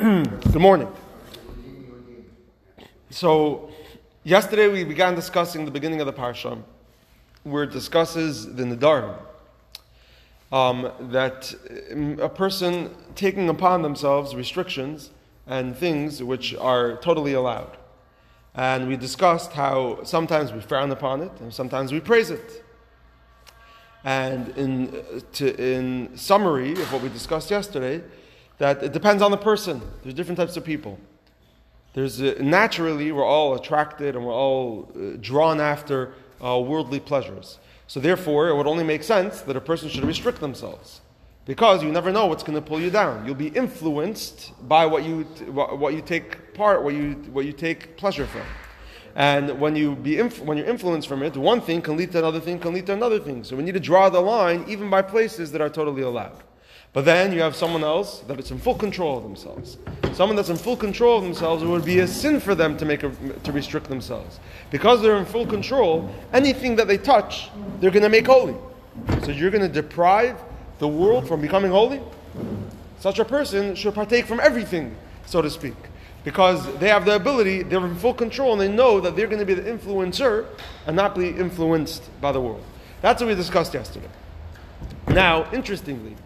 [0.00, 0.88] Good morning.
[3.10, 3.70] So,
[4.24, 6.62] yesterday we began discussing the beginning of the parsha,
[7.42, 9.16] where it discusses the Nedarim.
[10.52, 11.54] Um, that
[12.20, 15.10] a person taking upon themselves restrictions
[15.46, 17.76] and things which are totally allowed.
[18.54, 22.64] And we discussed how sometimes we frown upon it and sometimes we praise it.
[24.02, 28.02] And in, to, in summary of what we discussed yesterday,
[28.60, 29.80] that it depends on the person.
[30.02, 30.98] There's different types of people.
[31.94, 36.12] There's uh, naturally we're all attracted and we're all uh, drawn after
[36.44, 37.58] uh, worldly pleasures.
[37.86, 41.00] So therefore, it would only make sense that a person should restrict themselves,
[41.46, 43.24] because you never know what's going to pull you down.
[43.24, 47.96] You'll be influenced by what you what you take part, what you what you take
[47.96, 48.46] pleasure from.
[49.16, 52.18] And when you be inf- when you're influenced from it, one thing can lead to
[52.18, 53.42] another thing, can lead to another thing.
[53.42, 56.42] So we need to draw the line, even by places that are totally allowed.
[56.92, 59.78] But then you have someone else that is in full control of themselves.
[60.12, 62.84] Someone that's in full control of themselves, it would be a sin for them to
[62.84, 63.10] make a,
[63.44, 64.40] to restrict themselves.
[64.70, 67.48] Because they're in full control, anything that they touch,
[67.80, 68.56] they're going to make holy.
[69.22, 70.36] So you're going to deprive
[70.80, 72.00] the world from becoming holy?
[72.98, 75.76] Such a person should partake from everything, so to speak.
[76.24, 79.38] Because they have the ability, they're in full control, and they know that they're going
[79.38, 80.46] to be the influencer
[80.86, 82.64] and not be influenced by the world.
[83.00, 84.08] That's what we discussed yesterday.
[85.08, 86.16] Now, interestingly,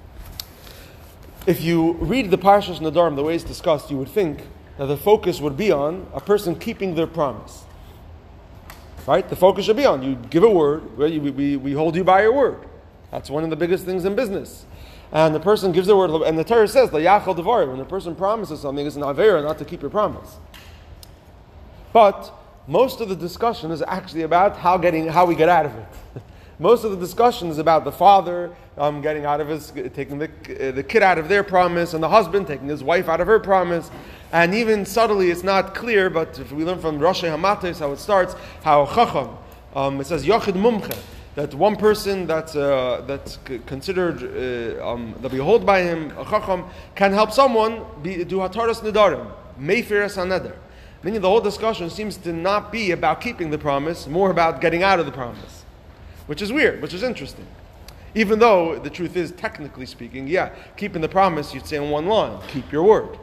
[1.47, 4.47] if you read the Parshas Nedarim the way it's discussed, you would think
[4.79, 7.65] that the focus would be on a person keeping their promise.
[9.07, 9.29] Right?
[9.29, 12.23] The focus should be on you give a word, we, we, we hold you by
[12.23, 12.67] your word.
[13.11, 14.65] That's one of the biggest things in business.
[15.13, 18.17] And the person gives a word, and the Torah says, yachal devar, when a person
[18.17, 20.39] promises something, it's an avera not to keep your promise.
[21.93, 22.33] But
[22.67, 26.23] most of the discussion is actually about how, getting, how we get out of it.
[26.61, 30.29] Most of the discussion is about the father um, getting out of his, taking the,
[30.73, 33.41] the kid out of their promise, and the husband taking his wife out of her
[33.41, 33.91] promise.
[34.33, 37.99] And even subtly, it's not clear, but if we learn from Rosh Hamatos how it
[37.99, 39.37] starts, how Chacham,
[39.75, 40.97] um, it says Yochid Mumche,
[41.35, 46.65] that one person that's, uh, that's considered, uh, um, that behold by him, a Chacham,
[46.95, 49.29] can help someone be, do Hataras Nedarim,
[49.59, 50.57] Mayfiras Haneder.
[51.03, 54.85] Meaning the whole discussion seems to not be about keeping the promise, more about getting
[54.85, 55.64] out of the promise
[56.27, 57.47] which is weird, which is interesting.
[58.15, 62.07] Even though the truth is, technically speaking, yeah, keeping the promise, you'd say in one
[62.07, 63.19] line, keep your word.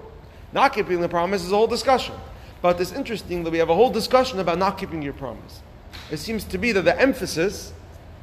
[0.54, 2.16] Not keeping the promise is a whole discussion.
[2.62, 5.62] But it's interesting that we have a whole discussion about not keeping your promise.
[6.12, 7.74] It seems to be that the emphasis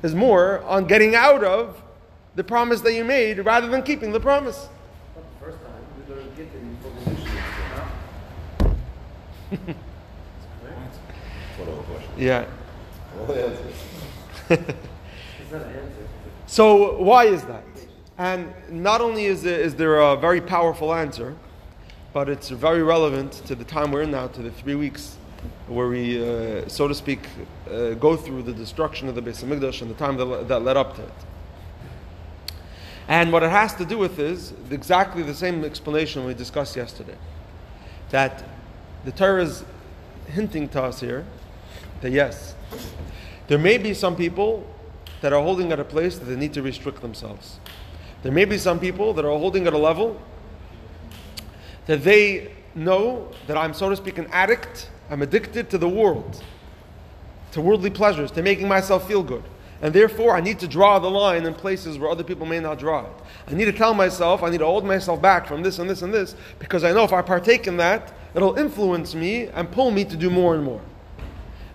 [0.02, 1.82] is more on getting out of
[2.34, 4.68] the promise that you made rather than keeping the promise.
[12.16, 12.44] yeah.
[16.46, 17.64] so why is that?
[18.16, 21.36] And not only is there, is there a very powerful answer,
[22.12, 25.16] but it's very relevant to the time we're in now, to the three weeks
[25.68, 27.20] where we, uh, so to speak,
[27.70, 30.76] uh, go through the destruction of the Beis Hamikdash and the time that, that led
[30.76, 31.12] up to it.
[33.06, 37.16] And what it has to do with is exactly the same explanation we discussed yesterday.
[38.10, 38.44] That
[39.04, 39.64] the Torah is
[40.26, 41.24] hinting to us here
[42.00, 42.54] that yes,
[43.48, 44.64] there may be some people
[45.20, 47.58] that are holding at a place that they need to restrict themselves.
[48.22, 50.20] There may be some people that are holding at a level
[51.86, 54.90] that they know that I'm, so to speak, an addict.
[55.10, 56.42] I'm addicted to the world,
[57.52, 59.42] to worldly pleasures, to making myself feel good.
[59.80, 62.78] And therefore, I need to draw the line in places where other people may not
[62.78, 63.12] draw it.
[63.46, 66.02] I need to tell myself, I need to hold myself back from this and this
[66.02, 69.90] and this, because I know if I partake in that, it'll influence me and pull
[69.90, 70.82] me to do more and more.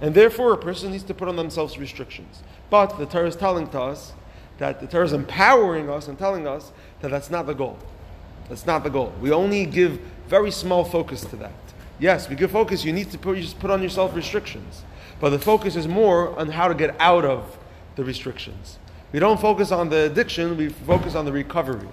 [0.02, 2.44] And therefore, a person needs to put on themselves restrictions.
[2.70, 4.14] But the Torah is telling to us
[4.58, 6.72] that the Torah is empowering us and telling us
[7.02, 7.78] that that's not the goal.
[8.50, 9.14] That's not the goal.
[9.22, 11.54] We only give very small focus to that.
[12.00, 12.84] Yes, we give focus.
[12.84, 14.84] You need to put, you just put on yourself restrictions.
[15.20, 17.58] But the focus is more on how to get out of
[17.96, 18.80] the restrictions.
[19.14, 21.88] We don't focus on the addiction, we focus on the recovery.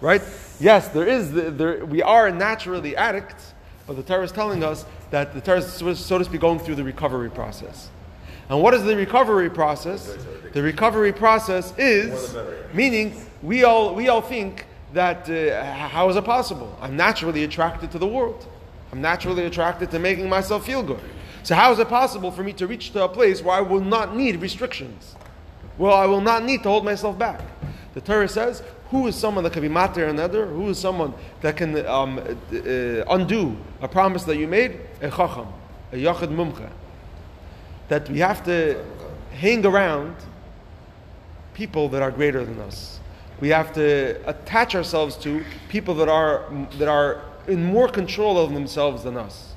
[0.00, 0.22] Right?
[0.60, 3.54] Yes, there is, the, there, we are naturally addicts,
[3.86, 6.74] but the Torah is telling us that the Torah is, so to speak, going through
[6.74, 7.90] the recovery process.
[8.48, 10.16] And what is the recovery process?
[10.52, 12.36] The recovery process is,
[12.72, 16.76] meaning, we all, we all think that uh, how is it possible?
[16.80, 18.46] I'm naturally attracted to the world.
[18.92, 21.00] I'm naturally attracted to making myself feel good.
[21.42, 23.80] So, how is it possible for me to reach to a place where I will
[23.80, 25.14] not need restrictions?
[25.78, 27.40] Well, I will not need to hold myself back.
[27.94, 30.46] The Torah says, who is someone that can be matir another?
[30.46, 34.80] Who is someone that can um, uh, undo a promise that you made?
[35.00, 35.48] A chacham,
[35.92, 36.70] a yachid mumcha.
[37.88, 38.84] That we have to
[39.32, 40.16] hang around
[41.56, 43.00] people that are greater than us,
[43.40, 46.44] We have to attach ourselves to people that are,
[46.78, 49.54] that are in more control of themselves than us.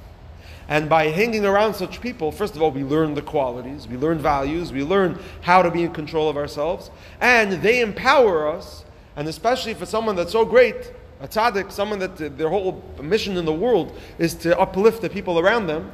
[0.70, 4.20] And by hanging around such people, first of all, we learn the qualities, we learn
[4.20, 8.86] values, we learn how to be in control of ourselves, and they empower us.
[9.19, 13.44] And especially for someone that's so great, a tzaddik, someone that their whole mission in
[13.44, 15.92] the world is to uplift the people around them,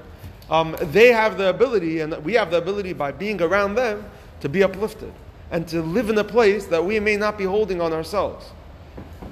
[0.51, 4.06] um, they have the ability, and we have the ability by being around them
[4.42, 5.12] to be uplifted
[5.50, 8.51] and to live in a place that we may not be holding on ourselves.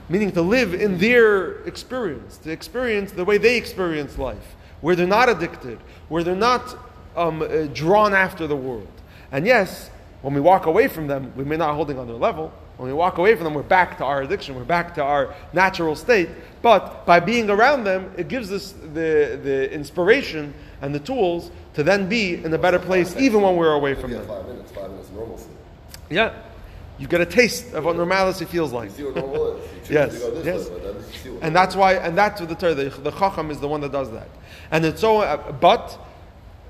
[0.09, 5.05] Meaning to live in their experience, to experience the way they experience life where they're
[5.05, 5.77] not addicted,
[6.09, 6.75] where they're not
[7.15, 8.89] um, uh, drawn after the world.
[9.31, 9.91] And yes,
[10.23, 12.51] when we walk away from them, we may not holding on their level.
[12.77, 15.33] When we walk away from them, we're back to our addiction, we're back to our
[15.53, 16.29] natural state.
[16.61, 21.83] But by being around them, it gives us the, the inspiration and the tools to
[21.83, 24.25] then be in a better place, even when we're away from them.
[24.27, 25.49] Five minutes, five minutes normalcy.
[26.09, 26.33] Yeah.
[26.99, 28.89] You get a taste of what normalcy feels like.
[28.91, 29.63] You see what normal is.
[29.63, 30.69] You choose Yes, to go this yes.
[30.69, 32.89] way, but then you see what And that's why, and that's what the Torah, the,
[32.89, 34.29] the Chacham is the one that does that.
[34.71, 35.97] And it's so, uh, but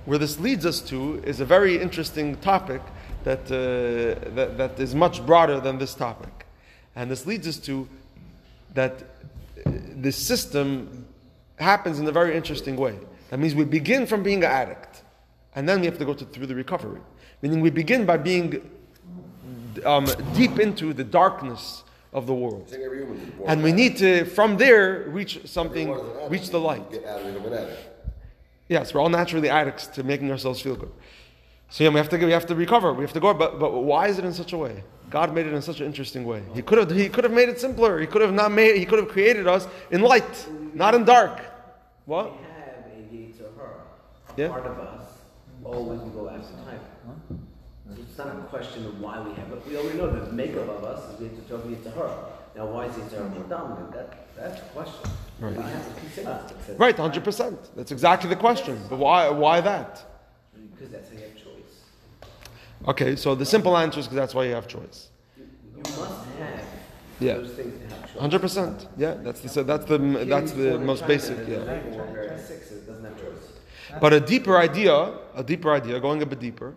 [0.06, 2.82] where this leads us to is a very interesting topic
[3.24, 6.46] that, uh, that, that is much broader than this topic.
[6.96, 7.88] And this leads us to
[8.74, 9.04] that
[9.66, 11.06] uh, this system
[11.58, 12.98] happens in a very interesting way.
[13.30, 15.04] That means we begin from being an addict,
[15.56, 17.02] and then we have to go to, through the recovery.
[17.42, 18.70] Meaning we begin by being
[19.86, 22.66] um, deep into the darkness of the world.
[22.68, 26.06] I think every human is born And we need to, from there, reach something, Everyone
[26.06, 26.32] is an addict.
[26.32, 26.92] reach the light.
[26.92, 27.90] Get out of an addict.
[28.70, 30.92] Yes, we're all naturally addicts to making ourselves feel good.
[31.74, 32.94] So yeah, we have to we have to recover.
[32.94, 33.34] We have to go.
[33.34, 34.84] But but why is it in such a way?
[35.10, 36.44] God made it in such an interesting way.
[36.54, 38.00] He could have he could have made it simpler.
[38.00, 38.78] He could have not made.
[38.78, 40.36] He could have created us in light,
[40.76, 41.42] not in dark.
[42.06, 42.26] What?
[42.32, 43.74] We have a Yetzer Hara,
[44.30, 44.50] a Yeah.
[44.50, 45.02] part of us.
[45.66, 46.80] Oh, we can go after time.
[47.98, 49.66] It's not a question of why we have it.
[49.68, 52.18] We already know the makeup of us is Yetzer Tov, Yetzer Hara.
[52.56, 53.92] Now, why is Yetzer Hara more dominant?
[53.94, 55.10] That, that's the question.
[55.40, 55.58] Right.
[55.58, 57.58] We have to consider Right, hundred percent.
[57.76, 58.80] That's exactly the question.
[58.92, 59.92] But why why that?
[60.72, 61.33] Because that's how you.
[62.88, 65.10] Okay, so the simple answer is because that's why you have choice.
[65.38, 65.46] You,
[65.78, 66.66] must have
[67.20, 67.36] Yeah.
[67.36, 68.22] those things to have choice.
[68.22, 68.88] Hundred percent.
[68.98, 69.98] Yeah, that's the so that's the
[70.28, 71.38] that's the most basic.
[71.48, 71.64] Yeah.
[71.64, 72.38] Yeah.
[72.38, 74.00] Six it doesn't have choice.
[74.02, 76.74] But a deeper idea, a deeper idea, going a bit deeper,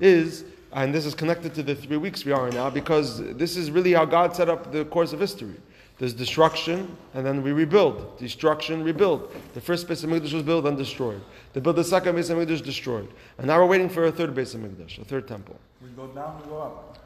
[0.00, 3.56] is, and this is connected to the three weeks we are in now, because this
[3.56, 5.56] is really how God set up the course of history.
[5.98, 8.18] There's destruction, and then we rebuild.
[8.18, 9.34] Destruction, rebuild.
[9.54, 11.20] The first Beis Hamikdash was built and destroyed.
[11.52, 13.08] They built the second Beis Hamikdash, destroyed.
[13.36, 15.58] And now we're waiting for a third Beis Hamikdash, a third temple.
[15.82, 16.98] We go down, we go up.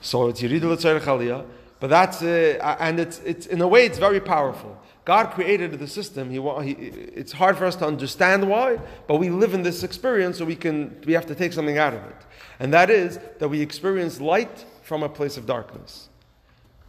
[0.00, 1.44] So it's Yerid L'Tzarech Aliyah,
[1.80, 4.80] but that's uh, and it's it's in a way it's very powerful.
[5.04, 6.30] God created the system.
[6.30, 10.38] He, he it's hard for us to understand why, but we live in this experience,
[10.38, 12.16] so we can we have to take something out of it,
[12.60, 16.08] and that is that we experience light from a place of darkness,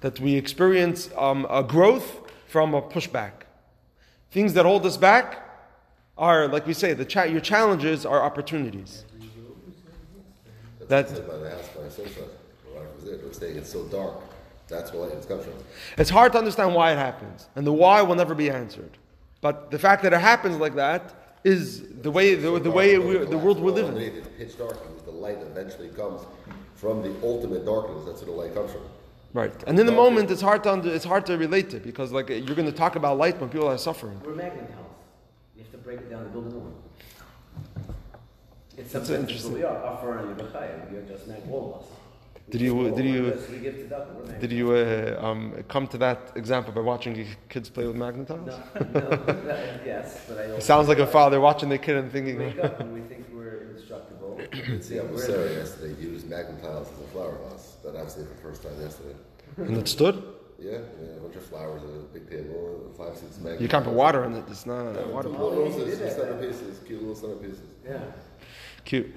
[0.01, 3.31] that we experience um, a growth from a pushback.
[4.31, 5.45] Things that hold us back
[6.17, 9.05] are, like we say, the cha- your challenges are opportunities.
[10.87, 12.21] That's That- said by the house by Simcha.
[12.71, 14.15] When I was there, it was saying it's so dark.
[14.67, 15.53] That's where it comes from.
[15.97, 18.97] It's hard to understand why it happens, and the why will never be answered.
[19.41, 23.17] But the fact that it happens like that is the way the, the way we,
[23.25, 23.97] the world we live in.
[23.97, 26.21] It's pitch dark because the light eventually comes
[26.75, 28.03] from the ultimate darkness.
[28.05, 28.81] That's where the light comes from.
[29.31, 32.11] Right, and in the moment, it's hard to under, it's hard to relate to because
[32.11, 34.19] like you're going to talk about light when people are suffering.
[34.25, 34.85] We're magnet house.
[35.55, 36.73] You have to break it down and build a new one.
[38.77, 39.53] It's That's something interesting.
[39.53, 39.75] We are.
[39.75, 40.91] Afar and Yevachayim.
[40.91, 41.87] You're just like all of us.
[42.49, 44.41] Did you- did you- of us, We give to Duck, we're magnet.
[44.41, 48.47] Did you uh, um, come to that example by watching your kids play with magnetiles?
[48.47, 48.57] No,
[48.99, 50.43] no, that- yes, but I.
[50.43, 53.27] It sounds like a father watching the kid and thinking, Wake up and we think
[53.31, 54.37] we're indestructible.
[54.51, 57.75] Did see how Sarah yesterday used magnet tiles as a flower vase.
[57.83, 59.15] That actually for the first time yesterday.
[59.57, 60.23] and it stood.
[60.59, 63.61] Yeah, yeah, a bunch of flowers, and a big table, five, six magnet.
[63.61, 64.43] You can't put water in it.
[64.49, 65.29] It's not Yeah, water.
[65.29, 67.59] Little, little, little centerpieces, cute little centerpieces.
[67.87, 68.01] Yeah.
[68.83, 69.13] Cute.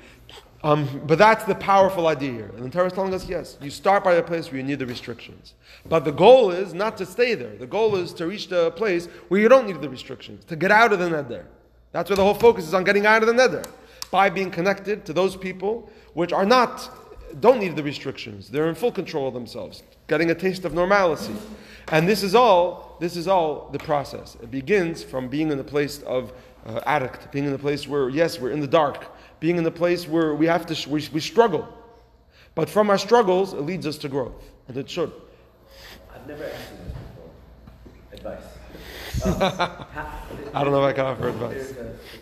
[0.64, 2.50] Um, but that's the powerful idea here.
[2.56, 4.78] And the Torah is telling us yes, you start by a place where you need
[4.78, 5.54] the restrictions.
[5.86, 7.56] But the goal is not to stay there.
[7.56, 10.70] The goal is to reach the place where you don't need the restrictions, to get
[10.70, 11.46] out of the nether.
[11.90, 13.64] That's where the whole focus is on getting out of the nether.
[14.12, 16.90] By being connected to those people which are not,
[17.40, 18.50] don't need the restrictions.
[18.50, 21.34] They're in full control of themselves, getting a taste of normalcy.
[21.88, 24.36] And this is all, this is all the process.
[24.42, 26.34] It begins from being in the place of
[26.66, 29.06] uh, addict, being in the place where, yes, we're in the dark,
[29.40, 31.66] being in the place where we have to, we, we struggle.
[32.54, 34.44] But from our struggles, it leads us to growth.
[34.68, 35.10] And it should.
[36.14, 36.94] I've never asked you this
[38.18, 38.34] before.
[38.34, 38.61] Advice.
[39.20, 39.86] How-
[40.54, 41.74] I don't know if I can offer advice.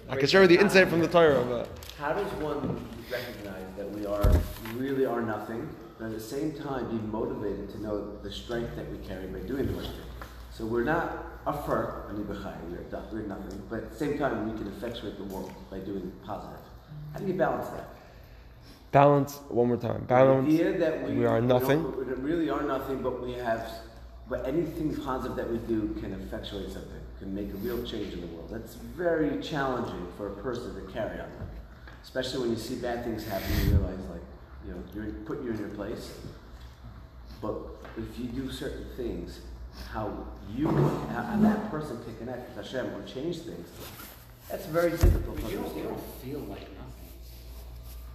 [0.09, 0.67] I can share the time.
[0.67, 1.69] insight from the Torah, but
[1.99, 4.33] How does one recognize that we are
[4.77, 5.69] really are nothing,
[5.99, 9.41] but at the same time be motivated to know the strength that we carry by
[9.41, 10.11] doing the right thing.
[10.53, 14.51] So we're not a fur, I mean, we're we're nothing, but at the same time
[14.51, 16.59] we can effectuate the world by doing positive.
[17.13, 17.89] How do you balance that?
[18.93, 20.05] Balance, one more time.
[20.05, 20.49] Balance.
[20.49, 21.85] The idea that we, we are nothing.
[21.97, 23.71] we really are nothing, but we have,
[24.31, 28.21] but anything positive that we do can effectuate something, can make a real change in
[28.21, 28.49] the world.
[28.49, 31.29] That's very challenging for a person to carry on.
[32.01, 34.23] Especially when you see bad things happen, you realize like,
[34.65, 36.13] you know, you're put you in your place.
[37.43, 37.57] But
[37.97, 39.41] if you do certain things,
[39.93, 43.69] how you how, that person can connect with Hashem or change things,
[44.49, 46.91] that's very difficult you don't, you don't feel like nothing.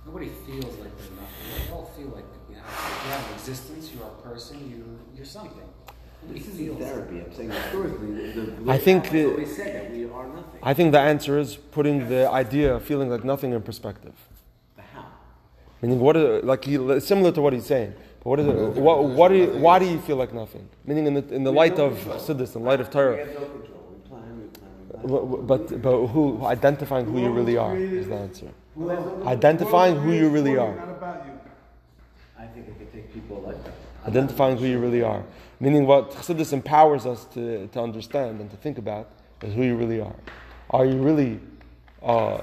[0.05, 1.67] Nobody feels like they're nothing.
[1.67, 2.65] We all feel like you have,
[3.05, 5.67] you have an existence, you're a person, you, you're something.
[6.27, 7.21] Nobody This isn't therapy.
[7.21, 10.59] I'm saying historically, the, the I think I've the- always said that we are nothing.
[10.63, 14.13] I think the answer is putting the idea of feeling like nothing in perspective.
[14.75, 15.05] But how?
[15.81, 17.93] Meaning, what is like he, similar to what he's saying.
[18.23, 18.81] But what is it?
[18.81, 20.67] What, what do you, why do you feel like nothing?
[20.85, 23.27] Meaning, in the, in the light of Chassidus, in the light of We Torah.
[25.03, 28.47] But but who identifying who you really are is the answer.
[28.75, 29.27] Who has no control?
[29.29, 30.75] Identifying who you really are.
[30.75, 31.33] Not about you.
[32.39, 33.73] I think it could take people a lifetime.
[34.05, 35.23] Identifying who you really are.
[35.59, 39.09] Meaning, what Chassidus empowers us to, to understand and to think about
[39.41, 40.15] is who you really are.
[40.69, 41.39] Are you really
[42.03, 42.41] uh,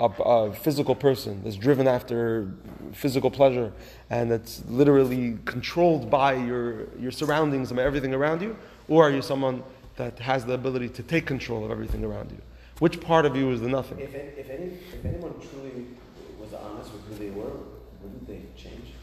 [0.00, 2.52] a, a physical person that's driven after
[2.92, 3.72] physical pleasure
[4.10, 8.56] and that's literally controlled by your, your surroundings and everything around you?
[8.88, 9.62] Or are you someone
[9.96, 12.38] that has the ability to take control of everything around you?
[12.78, 14.00] Which part of you is the nothing?
[14.00, 15.86] If, if, any, if anyone truly
[16.40, 17.52] was honest with who they were,
[18.02, 18.94] wouldn't they change?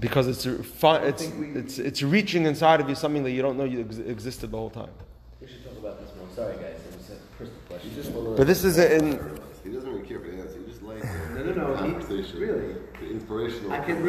[0.00, 3.56] Because it's, a fi- it's, it's, it's reaching inside of you something that you don't
[3.56, 4.90] know you ex- existed the whole time.
[5.40, 6.26] We should talk about this more.
[6.34, 6.80] Sorry, guys.
[6.90, 7.90] It was a personal question.
[7.90, 9.12] You just want But this is in.
[9.62, 10.58] He doesn't really care for the answer.
[10.58, 12.74] He just likes the No, no, no, he- really.
[13.00, 13.72] The inspirational.
[13.72, 14.02] I can